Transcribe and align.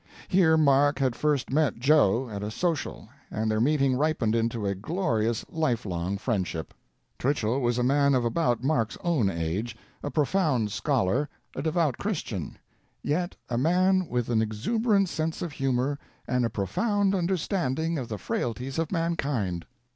Here 0.27 0.57
Mark 0.57 0.97
had 0.97 1.15
first 1.15 1.51
met 1.51 1.77
"Joe" 1.77 2.27
at 2.27 2.41
a 2.41 2.49
social, 2.49 3.07
and 3.29 3.51
their 3.51 3.61
meeting 3.61 3.95
ripened 3.95 4.33
into 4.33 4.65
a 4.65 4.73
glorious, 4.73 5.45
life 5.47 5.85
long 5.85 6.17
friendship. 6.17 6.73
Twichell 7.19 7.61
was 7.61 7.77
a 7.77 7.83
man 7.83 8.15
of 8.15 8.25
about 8.25 8.63
Mark's 8.63 8.97
own 9.03 9.29
age, 9.29 9.77
a 10.01 10.09
profound 10.09 10.71
scholar, 10.71 11.29
a 11.55 11.61
devout 11.61 11.99
Christian, 11.99 12.57
"yet 13.03 13.35
a 13.47 13.59
man 13.59 14.07
with 14.07 14.27
an 14.29 14.41
exuberant 14.41 15.07
sense 15.07 15.43
of 15.43 15.51
humor, 15.51 15.99
and 16.27 16.45
a 16.45 16.49
profound 16.49 17.13
understanding 17.13 17.99
of 17.99 18.07
the 18.07 18.17
frailties 18.17 18.79
of 18.79 18.91
mankind." 18.91 19.67